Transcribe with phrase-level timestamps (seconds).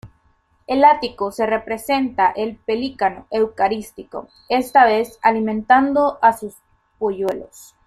[0.65, 6.55] El ático se representa el Pelícano Eucarístico, esta vez alimentando a sus
[6.97, 7.75] polluelos.